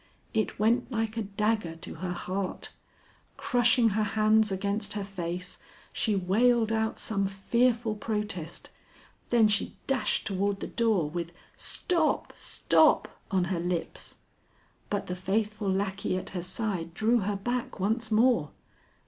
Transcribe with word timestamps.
It 0.33 0.57
went 0.57 0.91
like 0.91 1.15
a 1.15 1.21
dagger 1.21 1.75
to 1.75 1.93
her 1.93 2.11
heart. 2.11 2.73
Crushing 3.37 3.89
her 3.89 4.01
hands 4.01 4.51
against 4.51 4.93
her 4.93 5.03
face, 5.03 5.59
she 5.93 6.15
wailed 6.15 6.71
out 6.73 6.97
some 6.97 7.27
fearful 7.27 7.93
protest; 7.93 8.71
then 9.29 9.47
she 9.47 9.77
dashed 9.85 10.25
toward 10.25 10.59
the 10.59 10.65
door 10.65 11.07
with 11.07 11.33
'Stop! 11.55 12.33
stop!' 12.35 13.09
on 13.29 13.43
her 13.43 13.59
lips. 13.59 14.15
But 14.89 15.05
the 15.05 15.15
faithful 15.15 15.69
lackey 15.71 16.17
at 16.17 16.29
her 16.29 16.41
side 16.41 16.95
drew 16.95 17.19
her 17.19 17.35
back 17.35 17.79
once 17.79 18.09
more. 18.09 18.49